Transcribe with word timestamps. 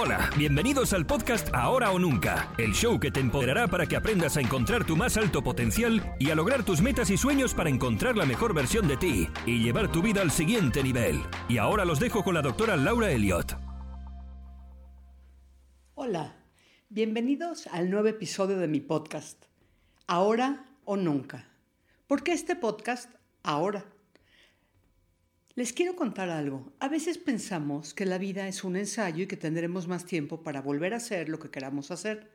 Hola, 0.00 0.30
bienvenidos 0.36 0.92
al 0.92 1.06
podcast 1.06 1.52
Ahora 1.52 1.90
o 1.90 1.98
Nunca, 1.98 2.52
el 2.56 2.72
show 2.72 3.00
que 3.00 3.10
te 3.10 3.18
empoderará 3.18 3.66
para 3.66 3.84
que 3.84 3.96
aprendas 3.96 4.36
a 4.36 4.40
encontrar 4.40 4.84
tu 4.84 4.96
más 4.96 5.16
alto 5.16 5.42
potencial 5.42 6.14
y 6.20 6.30
a 6.30 6.36
lograr 6.36 6.62
tus 6.62 6.80
metas 6.80 7.10
y 7.10 7.16
sueños 7.16 7.52
para 7.52 7.68
encontrar 7.68 8.16
la 8.16 8.24
mejor 8.24 8.54
versión 8.54 8.86
de 8.86 8.96
ti 8.96 9.28
y 9.44 9.60
llevar 9.60 9.90
tu 9.90 10.00
vida 10.00 10.20
al 10.20 10.30
siguiente 10.30 10.84
nivel. 10.84 11.20
Y 11.48 11.58
ahora 11.58 11.84
los 11.84 11.98
dejo 11.98 12.22
con 12.22 12.34
la 12.34 12.42
doctora 12.42 12.76
Laura 12.76 13.10
Elliot. 13.10 13.56
Hola, 15.96 16.36
bienvenidos 16.90 17.66
al 17.66 17.90
nuevo 17.90 18.06
episodio 18.06 18.58
de 18.58 18.68
mi 18.68 18.78
podcast, 18.78 19.46
Ahora 20.06 20.64
o 20.84 20.96
Nunca. 20.96 21.48
¿Por 22.06 22.22
qué 22.22 22.34
este 22.34 22.54
podcast 22.54 23.12
ahora? 23.42 23.84
Les 25.58 25.72
quiero 25.72 25.96
contar 25.96 26.30
algo. 26.30 26.72
A 26.78 26.86
veces 26.86 27.18
pensamos 27.18 27.92
que 27.92 28.06
la 28.06 28.18
vida 28.18 28.46
es 28.46 28.62
un 28.62 28.76
ensayo 28.76 29.24
y 29.24 29.26
que 29.26 29.36
tendremos 29.36 29.88
más 29.88 30.04
tiempo 30.04 30.44
para 30.44 30.62
volver 30.62 30.94
a 30.94 30.98
hacer 30.98 31.28
lo 31.28 31.40
que 31.40 31.50
queramos 31.50 31.90
hacer. 31.90 32.30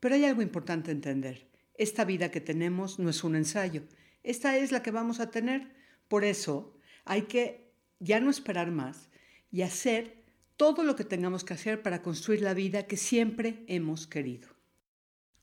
Pero 0.00 0.16
hay 0.16 0.24
algo 0.24 0.42
importante 0.42 0.90
entender. 0.90 1.46
Esta 1.74 2.04
vida 2.04 2.32
que 2.32 2.40
tenemos 2.40 2.98
no 2.98 3.08
es 3.08 3.22
un 3.22 3.36
ensayo. 3.36 3.84
Esta 4.24 4.56
es 4.56 4.72
la 4.72 4.82
que 4.82 4.90
vamos 4.90 5.20
a 5.20 5.30
tener. 5.30 5.70
Por 6.08 6.24
eso 6.24 6.74
hay 7.04 7.22
que 7.22 7.70
ya 8.00 8.18
no 8.18 8.30
esperar 8.30 8.72
más 8.72 9.10
y 9.52 9.62
hacer 9.62 10.24
todo 10.56 10.82
lo 10.82 10.96
que 10.96 11.04
tengamos 11.04 11.44
que 11.44 11.54
hacer 11.54 11.82
para 11.82 12.02
construir 12.02 12.42
la 12.42 12.54
vida 12.54 12.88
que 12.88 12.96
siempre 12.96 13.62
hemos 13.68 14.08
querido. 14.08 14.48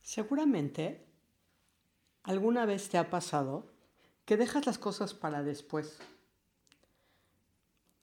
Seguramente 0.02 1.06
alguna 2.24 2.66
vez 2.66 2.90
te 2.90 2.98
ha 2.98 3.10
pasado 3.10 3.72
que 4.26 4.36
dejas 4.36 4.66
las 4.66 4.78
cosas 4.78 5.14
para 5.14 5.42
después 5.42 6.02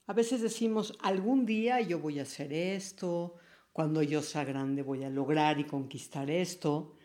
a 0.06 0.12
veces 0.12 0.42
decimos, 0.42 0.96
algún 1.00 1.46
día 1.46 1.80
yo 1.80 1.98
voy 1.98 2.18
a 2.18 2.22
hacer 2.22 2.52
esto, 2.52 3.36
cuando 3.72 4.02
yo 4.02 4.22
sea 4.22 4.44
grande 4.44 4.82
voy 4.82 5.02
a 5.04 5.10
lograr 5.10 5.58
y 5.58 5.64
conquistar 5.64 6.30
esto, 6.30 6.96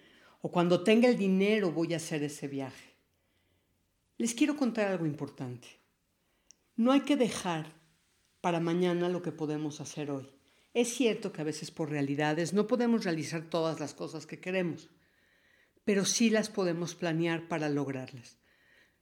o 0.41 0.51
cuando 0.51 0.83
tenga 0.83 1.07
el 1.07 1.17
dinero 1.17 1.71
voy 1.71 1.93
a 1.93 1.97
hacer 1.97 2.23
ese 2.23 2.47
viaje. 2.47 2.95
Les 4.17 4.33
quiero 4.33 4.55
contar 4.55 4.87
algo 4.87 5.05
importante. 5.05 5.67
No 6.75 6.91
hay 6.91 7.01
que 7.01 7.15
dejar 7.15 7.73
para 8.41 8.59
mañana 8.59 9.09
lo 9.09 9.21
que 9.21 9.31
podemos 9.31 9.81
hacer 9.81 10.11
hoy. 10.11 10.29
Es 10.73 10.93
cierto 10.93 11.31
que 11.31 11.41
a 11.41 11.45
veces 11.45 11.71
por 11.71 11.89
realidades 11.89 12.53
no 12.53 12.67
podemos 12.67 13.03
realizar 13.03 13.49
todas 13.49 13.79
las 13.79 13.93
cosas 13.93 14.25
que 14.25 14.39
queremos, 14.39 14.89
pero 15.83 16.05
sí 16.05 16.29
las 16.29 16.49
podemos 16.49 16.95
planear 16.95 17.47
para 17.47 17.69
lograrlas. 17.69 18.37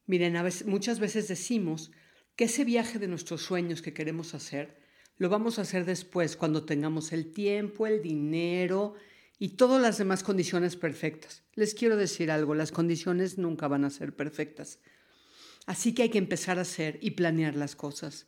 Miren, 0.06 0.38
muchas 0.66 1.00
veces 1.00 1.28
decimos, 1.28 1.92
que 2.38 2.46
ese 2.46 2.64
viaje 2.64 3.00
de 3.00 3.08
nuestros 3.08 3.42
sueños 3.42 3.82
que 3.82 3.94
queremos 3.94 4.36
hacer, 4.36 4.78
lo 5.18 5.28
vamos 5.28 5.58
a 5.58 5.64
hacer 5.64 5.86
después, 5.86 6.38
cuando 6.38 6.64
tengamos 6.64 7.12
el 7.12 7.34
tiempo, 7.34 7.88
el 7.88 8.04
dinero 8.04 8.94
y 9.40 9.50
todas 9.50 9.82
las 9.82 9.98
demás 9.98 10.22
condiciones 10.22 10.76
perfectas. 10.76 11.44
Les 11.56 11.74
quiero 11.74 11.98
decir 11.98 12.30
algo, 12.30 12.54
las 12.54 12.72
condiciones 12.72 13.40
nunca 13.40 13.68
van 13.68 13.86
a 13.86 13.90
ser 13.90 14.16
perfectas. 14.16 14.80
Así 15.66 15.96
que 15.96 16.04
hay 16.04 16.10
que 16.10 16.20
empezar 16.20 16.60
a 16.60 16.62
hacer 16.62 17.00
y 17.02 17.12
planear 17.12 17.56
las 17.56 17.76
cosas. 17.76 18.28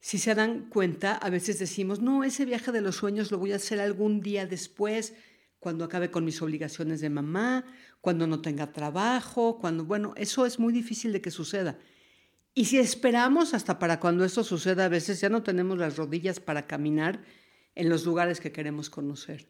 Si 0.00 0.18
se 0.18 0.34
dan 0.34 0.68
cuenta, 0.68 1.14
a 1.14 1.30
veces 1.30 1.60
decimos, 1.60 2.02
no, 2.02 2.24
ese 2.24 2.44
viaje 2.44 2.72
de 2.72 2.80
los 2.80 2.96
sueños 2.96 3.30
lo 3.30 3.38
voy 3.38 3.52
a 3.52 3.56
hacer 3.56 3.78
algún 3.78 4.20
día 4.20 4.46
después, 4.46 5.14
cuando 5.60 5.84
acabe 5.84 6.10
con 6.10 6.24
mis 6.24 6.42
obligaciones 6.42 7.00
de 7.00 7.08
mamá, 7.08 7.64
cuando 8.00 8.26
no 8.26 8.42
tenga 8.42 8.72
trabajo, 8.72 9.58
cuando, 9.60 9.84
bueno, 9.84 10.12
eso 10.16 10.44
es 10.44 10.58
muy 10.58 10.72
difícil 10.72 11.12
de 11.12 11.22
que 11.22 11.30
suceda. 11.30 11.78
Y 12.54 12.66
si 12.66 12.78
esperamos 12.78 13.52
hasta 13.52 13.80
para 13.80 13.98
cuando 13.98 14.24
esto 14.24 14.44
suceda, 14.44 14.84
a 14.84 14.88
veces 14.88 15.20
ya 15.20 15.28
no 15.28 15.42
tenemos 15.42 15.76
las 15.76 15.96
rodillas 15.96 16.38
para 16.38 16.68
caminar 16.68 17.24
en 17.74 17.88
los 17.88 18.04
lugares 18.04 18.38
que 18.38 18.52
queremos 18.52 18.90
conocer. 18.90 19.48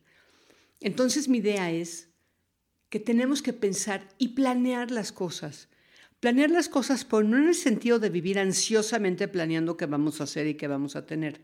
Entonces 0.81 1.29
mi 1.29 1.39
idea 1.39 1.71
es 1.71 2.09
que 2.89 3.01
tenemos 3.01 3.43
que 3.43 3.53
pensar 3.53 4.09
y 4.17 4.29
planear 4.29 4.91
las 4.91 5.13
cosas. 5.13 5.69
Planear 6.21 6.51
las 6.51 6.71
cosas, 6.71 7.05
pero 7.05 7.23
no 7.23 7.37
en 7.37 7.49
el 7.49 7.55
sentido 7.55 7.99
de 7.99 8.09
vivir 8.09 8.39
ansiosamente 8.39 9.29
planeando 9.29 9.77
qué 9.77 9.85
vamos 9.85 10.21
a 10.21 10.25
hacer 10.25 10.47
y 10.47 10.55
qué 10.55 10.69
vamos 10.69 10.97
a 10.97 11.05
tener, 11.05 11.43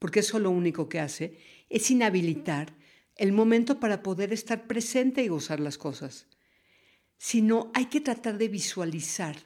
porque 0.00 0.20
eso 0.20 0.40
lo 0.40 0.50
único 0.50 0.88
que 0.88 0.98
hace 0.98 1.38
es 1.68 1.88
inhabilitar 1.92 2.74
el 3.14 3.32
momento 3.32 3.78
para 3.78 4.02
poder 4.02 4.32
estar 4.32 4.66
presente 4.66 5.22
y 5.22 5.28
gozar 5.28 5.60
las 5.60 5.78
cosas. 5.78 6.26
Sino 7.18 7.70
hay 7.74 7.86
que 7.86 8.00
tratar 8.00 8.36
de 8.36 8.48
visualizar 8.48 9.36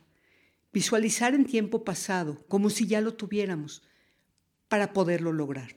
Visualizar 0.73 1.35
en 1.35 1.45
tiempo 1.45 1.85
pasado, 1.85 2.45
como 2.49 2.71
si 2.71 2.87
ya 2.87 3.01
lo 3.01 3.15
tuviéramos, 3.15 3.83
para 4.69 4.93
poderlo 4.93 5.33
lograr. 5.33 5.75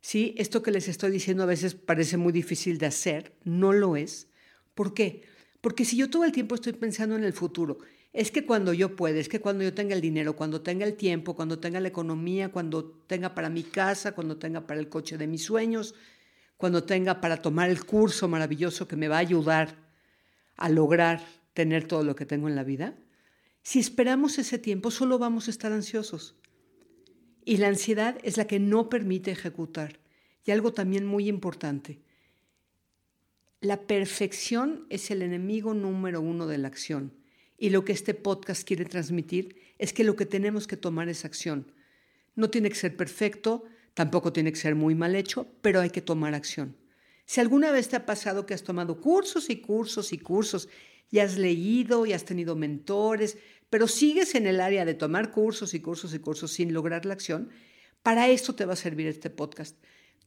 ¿Sí? 0.00 0.34
Esto 0.38 0.62
que 0.62 0.70
les 0.70 0.88
estoy 0.88 1.10
diciendo 1.10 1.42
a 1.42 1.46
veces 1.46 1.74
parece 1.74 2.16
muy 2.16 2.32
difícil 2.32 2.78
de 2.78 2.86
hacer, 2.86 3.34
no 3.44 3.72
lo 3.72 3.96
es. 3.96 4.28
¿Por 4.74 4.94
qué? 4.94 5.22
Porque 5.60 5.84
si 5.84 5.96
yo 5.96 6.08
todo 6.08 6.24
el 6.24 6.32
tiempo 6.32 6.54
estoy 6.54 6.72
pensando 6.72 7.16
en 7.16 7.24
el 7.24 7.32
futuro, 7.32 7.78
es 8.12 8.30
que 8.30 8.46
cuando 8.46 8.72
yo 8.72 8.96
pueda, 8.96 9.18
es 9.18 9.28
que 9.28 9.40
cuando 9.40 9.64
yo 9.64 9.74
tenga 9.74 9.94
el 9.94 10.00
dinero, 10.00 10.34
cuando 10.34 10.62
tenga 10.62 10.86
el 10.86 10.94
tiempo, 10.94 11.36
cuando 11.36 11.58
tenga 11.58 11.80
la 11.80 11.88
economía, 11.88 12.50
cuando 12.50 12.84
tenga 12.84 13.34
para 13.34 13.50
mi 13.50 13.62
casa, 13.62 14.12
cuando 14.12 14.38
tenga 14.38 14.66
para 14.66 14.80
el 14.80 14.88
coche 14.88 15.18
de 15.18 15.26
mis 15.26 15.44
sueños, 15.44 15.94
cuando 16.56 16.84
tenga 16.84 17.20
para 17.20 17.36
tomar 17.42 17.70
el 17.70 17.84
curso 17.84 18.26
maravilloso 18.28 18.88
que 18.88 18.96
me 18.96 19.08
va 19.08 19.16
a 19.16 19.20
ayudar 19.20 19.76
a 20.56 20.68
lograr 20.68 21.24
tener 21.54 21.86
todo 21.86 22.02
lo 22.02 22.16
que 22.16 22.26
tengo 22.26 22.48
en 22.48 22.56
la 22.56 22.64
vida, 22.64 22.94
si 23.62 23.78
esperamos 23.78 24.38
ese 24.38 24.58
tiempo, 24.58 24.90
solo 24.90 25.18
vamos 25.18 25.48
a 25.48 25.50
estar 25.50 25.72
ansiosos. 25.72 26.36
Y 27.44 27.58
la 27.58 27.68
ansiedad 27.68 28.18
es 28.22 28.36
la 28.36 28.46
que 28.46 28.58
no 28.60 28.88
permite 28.88 29.30
ejecutar. 29.30 30.00
Y 30.44 30.50
algo 30.50 30.72
también 30.72 31.04
muy 31.04 31.28
importante, 31.28 32.00
la 33.60 33.88
perfección 33.88 34.86
es 34.88 35.10
el 35.10 35.20
enemigo 35.20 35.74
número 35.74 36.20
uno 36.20 36.46
de 36.46 36.58
la 36.58 36.68
acción. 36.68 37.12
Y 37.58 37.70
lo 37.70 37.84
que 37.84 37.92
este 37.92 38.14
podcast 38.14 38.62
quiere 38.62 38.84
transmitir 38.84 39.56
es 39.78 39.92
que 39.92 40.04
lo 40.04 40.14
que 40.14 40.26
tenemos 40.26 40.68
que 40.68 40.76
tomar 40.76 41.08
es 41.08 41.24
acción. 41.24 41.72
No 42.36 42.50
tiene 42.50 42.68
que 42.68 42.76
ser 42.76 42.96
perfecto, 42.96 43.64
tampoco 43.94 44.32
tiene 44.32 44.52
que 44.52 44.60
ser 44.60 44.76
muy 44.76 44.94
mal 44.94 45.16
hecho, 45.16 45.48
pero 45.60 45.80
hay 45.80 45.90
que 45.90 46.00
tomar 46.00 46.34
acción. 46.34 46.76
Si 47.26 47.40
alguna 47.40 47.72
vez 47.72 47.88
te 47.88 47.96
ha 47.96 48.06
pasado 48.06 48.46
que 48.46 48.54
has 48.54 48.62
tomado 48.62 49.00
cursos 49.00 49.50
y 49.50 49.56
cursos 49.56 50.12
y 50.12 50.18
cursos 50.18 50.68
y 51.10 51.20
has 51.20 51.38
leído 51.38 52.06
y 52.06 52.12
has 52.12 52.24
tenido 52.24 52.56
mentores, 52.56 53.38
pero 53.70 53.88
sigues 53.88 54.34
en 54.34 54.46
el 54.46 54.60
área 54.60 54.84
de 54.84 54.94
tomar 54.94 55.30
cursos 55.30 55.74
y 55.74 55.80
cursos 55.80 56.14
y 56.14 56.18
cursos 56.18 56.52
sin 56.52 56.72
lograr 56.72 57.04
la 57.06 57.14
acción, 57.14 57.50
para 58.02 58.28
esto 58.28 58.54
te 58.54 58.64
va 58.64 58.74
a 58.74 58.76
servir 58.76 59.06
este 59.06 59.30
podcast. 59.30 59.76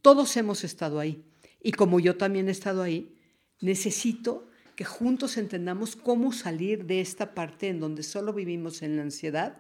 Todos 0.02 0.36
hemos 0.38 0.64
estado 0.64 1.00
ahí 1.00 1.24
y 1.62 1.72
como 1.72 2.00
yo 2.00 2.18
también 2.18 2.48
he 2.48 2.52
estado 2.52 2.82
ahí, 2.82 3.16
necesito 3.60 4.50
que 4.76 4.86
juntos 4.86 5.38
entendamos 5.38 5.96
cómo 5.96 6.32
salir 6.32 6.86
de 6.86 7.02
esta 7.02 7.34
parte 7.34 7.68
en 7.68 7.80
donde 7.80 8.04
solo 8.04 8.34
vivimos 8.34 8.82
en 8.82 8.98
la 8.98 9.04
ansiedad, 9.04 9.60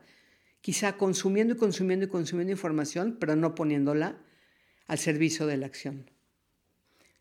quizá 0.61 0.97
consumiendo 0.97 1.53
y 1.53 1.57
consumiendo 1.57 2.05
y 2.05 2.09
consumiendo 2.09 2.51
información, 2.51 3.17
pero 3.19 3.35
no 3.35 3.53
poniéndola 3.53 4.17
al 4.87 4.97
servicio 4.97 5.45
de 5.47 5.57
la 5.57 5.67
acción. 5.67 6.09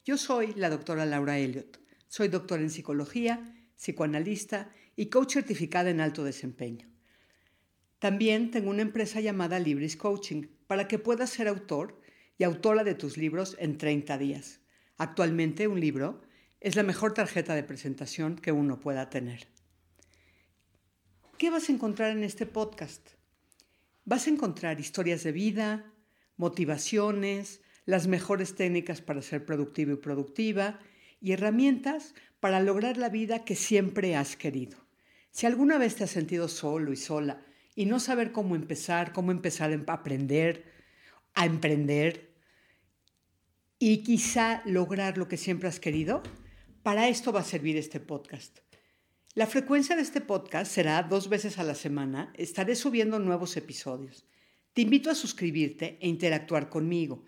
Yo 0.05 0.17
soy 0.17 0.55
la 0.55 0.71
doctora 0.71 1.05
Laura 1.05 1.39
Elliot. 1.39 1.79
Soy 2.09 2.29
doctora 2.29 2.63
en 2.63 2.71
psicología, 2.71 3.55
psicoanalista 3.81 4.71
y 4.95 5.07
coach 5.07 5.33
certificada 5.33 5.89
en 5.89 6.01
alto 6.01 6.23
desempeño. 6.23 6.87
También 7.99 8.51
tengo 8.51 8.69
una 8.71 8.83
empresa 8.83 9.21
llamada 9.21 9.59
Libris 9.59 9.97
Coaching 9.97 10.49
para 10.67 10.87
que 10.87 10.99
puedas 10.99 11.31
ser 11.31 11.49
autor 11.49 11.99
y 12.37 12.45
autora 12.45 12.85
de 12.85 12.95
tus 12.95 13.17
libros 13.17 13.57
en 13.59 13.79
30 13.79 14.19
días. 14.19 14.61
Actualmente 14.99 15.67
un 15.67 15.81
libro 15.81 16.21
es 16.61 16.77
la 16.77 16.83
mejor 16.83 17.15
tarjeta 17.15 17.55
de 17.55 17.65
presentación 17.65 18.37
que 18.37 18.53
uno 18.53 18.81
pueda 18.81 19.09
tener. 19.09 19.49
¿Qué 21.39 21.49
vas 21.49 21.71
a 21.71 21.73
encontrar 21.73 22.11
en 22.11 22.23
este 22.23 22.45
podcast? 22.45 23.09
Vas 24.05 24.27
a 24.27 24.31
encontrar 24.31 24.79
historias 24.79 25.25
de 25.25 25.33
vida, 25.33 25.91
motivaciones, 26.37 27.63
las 27.87 28.09
mejores 28.09 28.55
técnicas 28.55 29.01
para 29.01 29.23
ser 29.23 29.47
productivo 29.47 29.93
y 29.93 29.97
productiva 29.97 30.81
y 31.21 31.33
herramientas 31.33 32.15
para 32.41 32.61
lograr 32.61 32.97
la 32.97 33.09
vida 33.09 33.45
que 33.45 33.55
siempre 33.55 34.17
has 34.17 34.37
querido. 34.37 34.79
Si 35.31 35.47
alguna 35.47 35.79
vez 35.79 35.97
te 35.97 36.05
has 36.05 36.11
sentido 36.11 36.49
solo 36.49 36.93
y 36.93 36.97
sola 36.97 37.45
y 37.77 37.87
no 37.87 38.01
saber 38.01 38.33
cómo 38.33 38.57
empezar, 38.57 39.13
cómo 39.13 39.31
empezar 39.31 39.73
a 39.73 39.93
aprender, 39.93 40.65
a 41.35 41.47
emprender 41.47 42.35
y 43.79 44.03
quizá 44.03 44.63
lograr 44.65 45.17
lo 45.17 45.29
que 45.29 45.37
siempre 45.37 45.69
has 45.69 45.79
querido, 45.79 46.23
para 46.83 47.09
esto 47.09 47.33
va 47.33 47.41
a 47.41 47.45
servir 47.45 47.77
este 47.77 48.01
podcast. 48.01 48.59
La 49.35 49.47
frecuencia 49.47 49.95
de 49.95 50.03
este 50.03 50.21
podcast 50.21 50.73
será 50.73 51.03
dos 51.05 51.29
veces 51.29 51.59
a 51.59 51.63
la 51.63 51.77
semana. 51.77 52.33
Estaré 52.37 52.75
subiendo 52.75 53.21
nuevos 53.21 53.57
episodios. 53.57 54.27
Te 54.73 54.83
invito 54.83 55.09
a 55.09 55.15
suscribirte 55.15 55.99
e 56.01 56.09
interactuar 56.09 56.69
conmigo. 56.69 57.25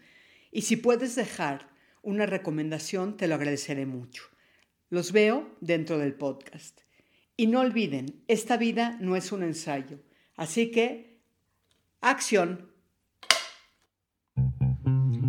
Y 0.50 0.62
si 0.62 0.76
puedes 0.76 1.14
dejar 1.14 1.70
una 2.02 2.26
recomendación, 2.26 3.16
te 3.16 3.28
lo 3.28 3.36
agradeceré 3.36 3.86
mucho. 3.86 4.31
Los 4.92 5.12
veo 5.12 5.56
dentro 5.62 5.96
del 5.96 6.12
podcast. 6.12 6.80
Y 7.34 7.46
no 7.46 7.60
olviden, 7.60 8.22
esta 8.28 8.58
vida 8.58 8.98
no 9.00 9.16
es 9.16 9.32
un 9.32 9.42
ensayo. 9.42 10.00
Así 10.36 10.70
que, 10.70 11.18
acción. 12.02 12.70